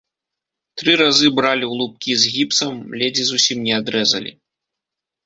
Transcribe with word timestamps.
Тры 0.81 0.93
разы 1.01 1.27
бралі 1.39 1.65
ў 1.67 1.73
лубкі 1.81 2.11
з 2.21 2.31
гіпсам, 2.37 2.73
ледзь 3.03 3.21
і 3.25 3.27
зусім 3.31 3.57
не 3.67 3.73
адрэзалі. 3.81 4.31